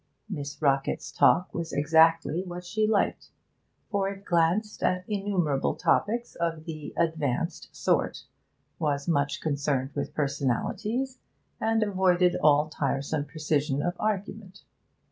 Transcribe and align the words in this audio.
Miss 0.27 0.59
Rockett's 0.59 1.11
talk 1.11 1.53
was 1.53 1.71
exactly 1.71 2.41
what 2.43 2.65
she 2.65 2.87
liked, 2.87 3.29
for 3.91 4.09
it 4.09 4.25
glanced 4.25 4.81
at 4.81 5.03
innumerable 5.07 5.75
topics 5.75 6.33
of 6.33 6.65
the 6.65 6.91
'advanced' 6.97 7.69
sort, 7.71 8.23
was 8.79 9.07
much 9.07 9.41
concerned 9.41 9.91
with 9.93 10.15
personalities, 10.15 11.19
and 11.59 11.83
avoided 11.83 12.35
all 12.37 12.67
tiresome 12.67 13.25
precision 13.25 13.83
of 13.83 13.93
argument. 13.99 14.63